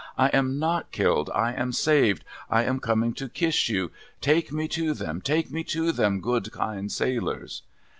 [0.17, 1.29] I am not killed.
[1.31, 2.23] I am saved.
[2.49, 3.91] I am coming to kiss you.
[4.19, 7.61] Take me to them, take me to them, good, kind sailors